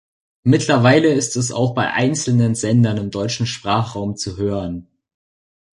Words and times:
Mittlerweile 0.41 1.09
ist 1.13 1.35
es 1.37 1.51
auch 1.51 1.75
bei 1.75 1.93
einzelnen 1.93 2.55
Sendern 2.55 2.97
im 2.97 3.11
deutschen 3.11 3.45
Sprachraum 3.45 4.15
zu 4.17 4.35
hören. 4.35 4.87